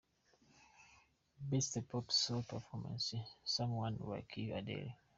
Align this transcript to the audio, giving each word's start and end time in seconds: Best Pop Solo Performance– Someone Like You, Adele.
Best 1.49 1.73
Pop 1.89 2.05
Solo 2.21 2.41
Performance– 2.53 3.15
Someone 3.55 3.97
Like 3.99 4.35
You, 4.37 4.55
Adele. 4.55 4.95